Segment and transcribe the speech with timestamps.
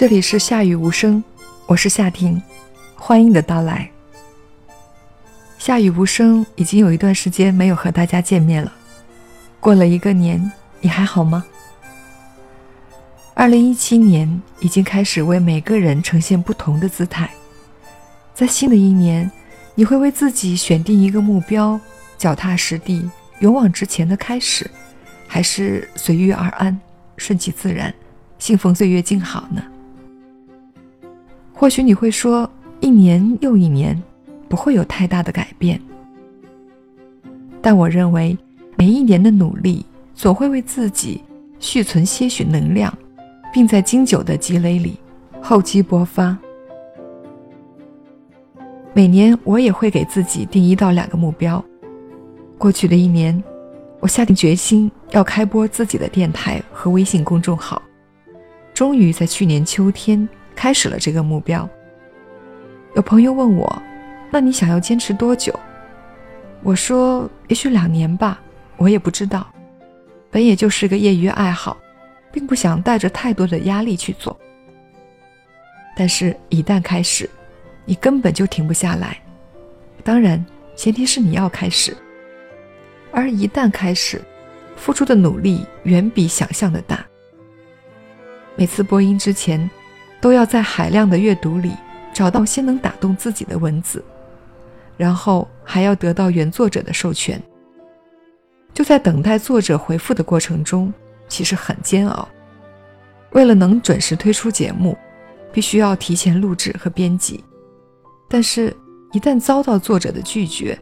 [0.00, 1.22] 这里是夏雨无声，
[1.66, 2.42] 我是夏婷，
[2.94, 3.90] 欢迎你的到来。
[5.58, 8.72] 夏雨无声已经有一段时间没有和大家见面了，
[9.60, 10.50] 过了一个年，
[10.80, 11.44] 你还好吗？
[13.34, 17.28] 二零一七年已经开始为每个人呈现不同的姿态，
[18.34, 19.30] 在新的一年，
[19.74, 21.78] 你会为自己选定一个目标，
[22.16, 23.06] 脚踏实地、
[23.40, 24.70] 勇往直前的开始，
[25.26, 26.80] 还是随遇而安、
[27.18, 27.94] 顺其自然、
[28.38, 29.62] 信奉岁月静好呢？
[31.60, 34.02] 或许你会说，一年又一年，
[34.48, 35.78] 不会有太大的改变。
[37.60, 38.34] 但我认为，
[38.78, 41.20] 每一年的努力总会为自己
[41.58, 42.90] 续存些许能量，
[43.52, 44.96] 并在经久的积累里
[45.42, 46.34] 厚积薄发。
[48.94, 51.62] 每年我也会给自己定一到两个目标。
[52.56, 53.44] 过去的一年，
[53.98, 57.82] 我下定决心要开播自己的电台和微信公众号，
[58.72, 60.26] 终于在去年秋天。
[60.54, 61.68] 开始了这个目标。
[62.96, 63.82] 有朋友问我
[64.30, 65.58] ：“那你想要坚持多久？”
[66.62, 68.40] 我说：“也许两年吧，
[68.76, 69.46] 我也不知道。
[70.30, 71.76] 本也就是个业余爱好，
[72.32, 74.38] 并不想带着太多的压力去做。
[75.96, 77.30] 但是，一旦开始，
[77.84, 79.16] 你根本就停不下来。
[80.04, 80.44] 当然，
[80.76, 81.96] 前提是你要开始。
[83.10, 84.20] 而一旦开始，
[84.76, 87.04] 付出的努力远比想象的大。
[88.56, 89.70] 每次播音之前。”
[90.20, 91.72] 都要在海量的阅读里
[92.12, 94.04] 找到先能打动自己的文字，
[94.96, 97.40] 然后还要得到原作者的授权。
[98.74, 100.92] 就在等待作者回复的过程中，
[101.28, 102.28] 其实很煎熬。
[103.32, 104.96] 为了能准时推出节目，
[105.52, 107.42] 必须要提前录制和编辑，
[108.28, 108.76] 但是，
[109.12, 110.78] 一旦遭到作者的拒绝，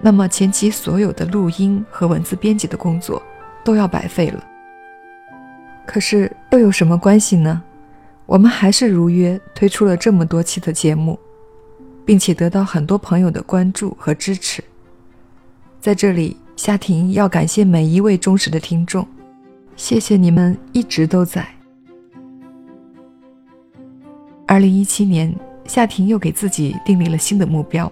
[0.00, 3.22] 那么前期所有的录音和文字编辑的工作
[3.64, 4.44] 都要白费了。
[5.86, 7.62] 可是，又有什么关系呢？
[8.30, 11.18] 我们还是如约推出了这么多期的节目，
[12.04, 14.62] 并且得到很多朋友的关注和支持。
[15.80, 19.04] 在这里，夏婷要感谢每一位忠实的听众，
[19.74, 21.44] 谢谢你们一直都在。
[24.46, 27.90] 二零一七年，夏婷又给自己订立了新的目标。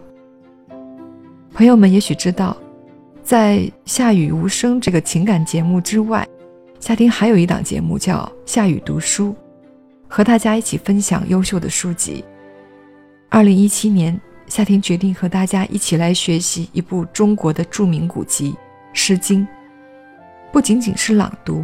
[1.52, 2.56] 朋友们也许知道，
[3.24, 6.24] 在《夏雨无声》这个情感节目之外，
[6.78, 9.30] 夏婷还有一档节目叫《夏雨读书》。
[10.08, 12.24] 和大家一起分享优秀的书籍。
[13.28, 18.52] 二零一七年，夏婷决定和大家一起来学习一部中国的著名古籍
[18.94, 19.42] 《诗经》。
[20.50, 21.62] 不仅仅是朗读，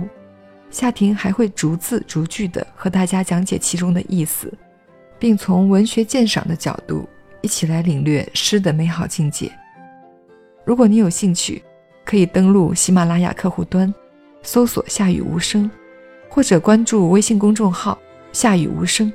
[0.70, 4.52] 夏婷还会逐字逐句地和大家讲解其中的意思，
[5.18, 7.08] 并从文学鉴赏的角度
[7.40, 9.50] 一起来领略诗的美好境界。
[10.66, 11.64] 如果你有兴趣，
[12.04, 13.92] 可以登录喜马拉雅客户端，
[14.42, 15.70] 搜索“夏雨无声”，
[16.28, 17.98] 或者关注微信公众号。
[18.34, 19.12] 夏雨无声，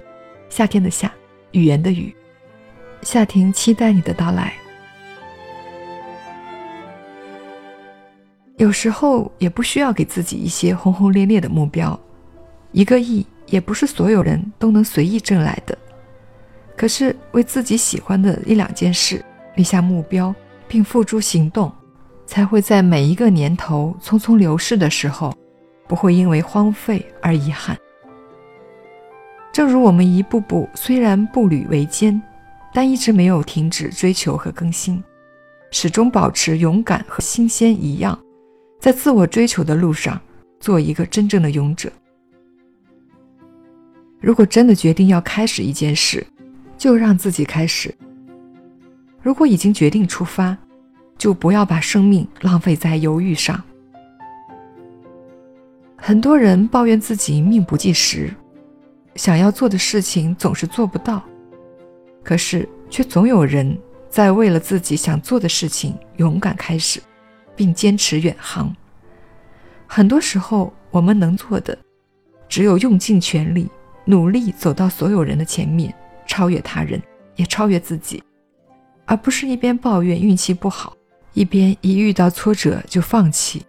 [0.48, 1.12] 夏天的夏，
[1.52, 2.16] 语言的语。
[3.02, 4.54] 夏婷期待你的到来。
[8.56, 12.00] 有时候也不需要给自己一些轰轰烈烈的目标，
[12.72, 15.78] 一个亿也不是所有人都能随意挣来的。
[16.78, 19.22] 可是为自己喜欢的一两件事
[19.56, 20.34] 立下目标，
[20.66, 21.70] 并付诸行动，
[22.26, 25.36] 才会在每一个年头匆匆流逝的时候，
[25.90, 27.78] 不会因为荒废而遗憾。
[29.60, 32.22] 正如我们一步步虽然步履维艰，
[32.74, 35.04] 但一直没有停止追求和更新，
[35.70, 38.18] 始终保持勇敢和新鲜一样，
[38.80, 40.18] 在自我追求的路上
[40.62, 41.92] 做一个真正的勇者。
[44.22, 46.26] 如果真的决定要开始一件事，
[46.78, 47.92] 就让自己开始；
[49.22, 50.58] 如果已经决定出发，
[51.18, 53.62] 就不要把生命浪费在犹豫上。
[55.98, 58.34] 很多人抱怨自己命不济时。
[59.20, 61.22] 想要做的事情总是做不到，
[62.24, 63.78] 可是却总有人
[64.10, 67.02] 在为了自己想做的事情勇敢开始，
[67.54, 68.74] 并坚持远航。
[69.86, 71.78] 很多时候，我们能做的
[72.48, 73.70] 只有用尽全力，
[74.06, 75.94] 努力走到所有人的前面，
[76.26, 77.02] 超越他人，
[77.36, 78.24] 也超越自己，
[79.06, 80.96] 而不是一边抱怨运气不好，
[81.34, 83.66] 一边一遇到挫折就放弃。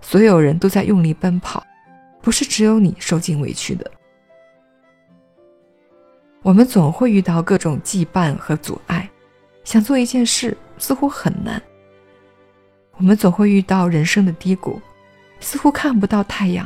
[0.00, 1.64] 所有人都在用力奔跑，
[2.20, 3.88] 不是只有你受尽委屈的。
[6.46, 9.10] 我们总会遇到各种羁绊和阻碍，
[9.64, 11.60] 想做一件事似乎很难。
[12.98, 14.80] 我们总会遇到人生的低谷，
[15.40, 16.64] 似乎看不到太阳，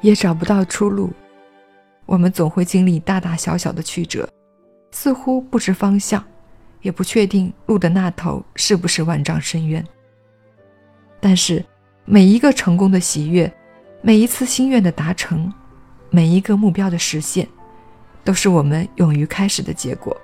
[0.00, 1.10] 也找不到出路。
[2.06, 4.28] 我们总会经历大大小小的曲折，
[4.92, 6.24] 似乎不知方向，
[6.80, 9.84] 也不确定路的那头是不是万丈深渊。
[11.18, 11.64] 但是，
[12.04, 13.52] 每一个成功的喜悦，
[14.02, 15.52] 每一次心愿的达成，
[16.10, 17.48] 每一个目标的实现，
[18.24, 20.16] 都是我们勇于开始的结果。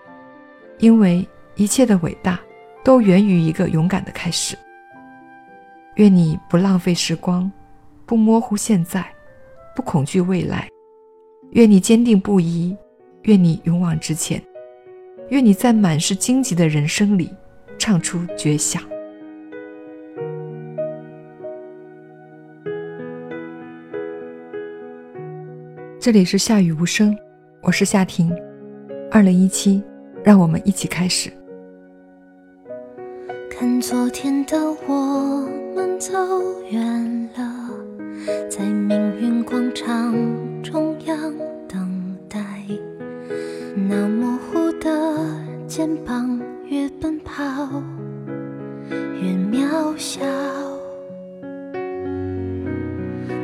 [0.79, 2.39] 因为一切的伟大，
[2.85, 4.57] 都源于一个勇敢的开始。
[5.95, 7.51] 愿你不浪费时光，
[8.05, 9.07] 不模糊现在，
[9.75, 10.69] 不恐惧未来。
[11.53, 12.77] 愿你坚定不移，
[13.23, 14.43] 愿你勇往直前，
[15.31, 17.33] 愿你在满是荆棘的人生里，
[17.79, 18.83] 唱出绝响。
[25.99, 27.17] 这里是夏雨无声，
[27.67, 28.33] 我是夏婷。
[29.11, 29.83] 二零一七，
[30.23, 31.33] 让我们一起开始。
[33.51, 36.15] 看昨天的我们走
[36.71, 37.69] 远了，
[38.49, 40.15] 在命运广场
[40.63, 41.35] 中央
[41.67, 42.39] 等待。
[43.75, 44.89] 那模糊的
[45.67, 47.43] 肩膀，越奔跑
[49.21, 50.25] 越渺小。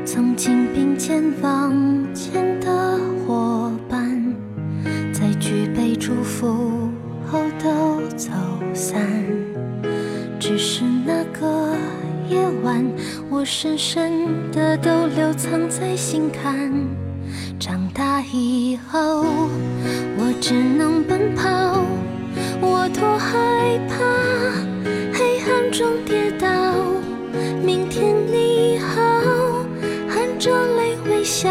[0.05, 1.75] 曾经并肩往
[2.15, 3.52] 前的伙，
[6.23, 6.47] 祝福
[7.27, 8.31] 后都走
[8.73, 8.97] 散。
[10.39, 11.75] 只是那个
[12.29, 12.87] 夜晚，
[13.29, 16.71] 我深深的都留藏在心坎。
[17.59, 19.25] 长大以后，
[20.17, 21.83] 我只能奔跑，
[22.61, 23.99] 我多害怕
[25.13, 26.47] 黑暗中跌倒。
[27.65, 29.03] 明天你好。
[30.09, 31.51] 含着泪微笑，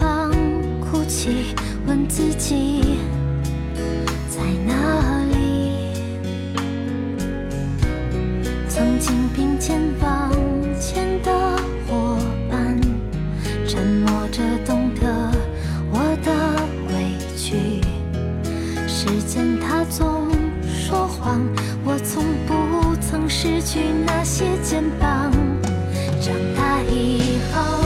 [19.21, 20.27] 时间它总
[20.65, 21.39] 说谎，
[21.85, 25.31] 我从不曾失去那些肩膀。
[26.19, 27.80] 长大以后，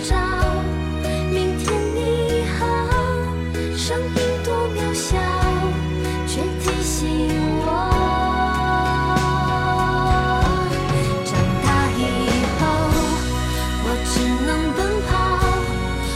[0.00, 0.16] 在寻找。
[1.30, 1.98] 明天你
[2.58, 2.64] 好，
[3.76, 5.16] 声音多渺小，
[6.26, 6.98] 却提醒
[7.62, 7.68] 我。
[11.24, 11.28] 长
[11.64, 12.00] 大以
[12.58, 12.60] 后，
[13.84, 14.12] 我只
[14.46, 15.10] 能奔跑，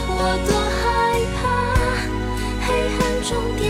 [0.08, 0.50] 我多
[0.80, 0.82] 害
[1.36, 1.42] 怕
[2.66, 2.66] 黑
[2.98, 3.62] 暗中跌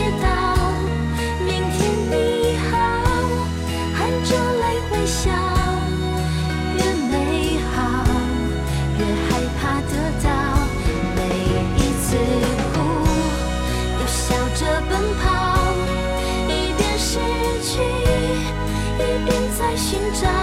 [19.76, 20.33] 寻找